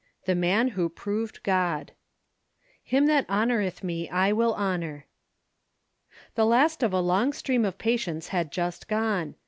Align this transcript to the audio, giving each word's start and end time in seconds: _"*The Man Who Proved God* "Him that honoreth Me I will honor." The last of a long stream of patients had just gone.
_"*The 0.25 0.33
Man 0.33 0.69
Who 0.69 0.89
Proved 0.89 1.43
God* 1.43 1.91
"Him 2.81 3.05
that 3.05 3.27
honoreth 3.27 3.83
Me 3.83 4.09
I 4.09 4.31
will 4.31 4.55
honor." 4.55 5.05
The 6.33 6.47
last 6.47 6.81
of 6.81 6.91
a 6.91 6.99
long 6.99 7.33
stream 7.33 7.63
of 7.65 7.77
patients 7.77 8.29
had 8.29 8.51
just 8.51 8.87
gone. 8.87 9.35